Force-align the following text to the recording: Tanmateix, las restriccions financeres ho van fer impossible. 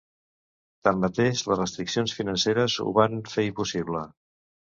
Tanmateix, 0.87 1.43
las 1.51 1.59
restriccions 1.61 2.15
financeres 2.21 2.79
ho 2.87 2.89
van 2.97 3.21
fer 3.35 3.47
impossible. 3.51 4.05